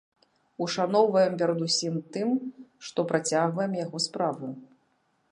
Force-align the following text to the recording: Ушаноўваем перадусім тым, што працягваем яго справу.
Ушаноўваем 0.65 1.33
перадусім 1.41 1.99
тым, 2.17 2.29
што 2.87 2.99
працягваем 3.11 3.77
яго 3.85 3.97
справу. 4.07 4.47